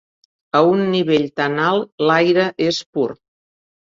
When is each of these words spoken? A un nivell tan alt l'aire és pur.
A 0.59 0.61
un 0.69 0.79
nivell 0.93 1.27
tan 1.41 1.59
alt 1.67 2.05
l'aire 2.11 2.47
és 2.71 2.79
pur. 2.97 3.09